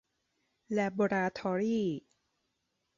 [0.71, 2.01] แลบอราทอรีส์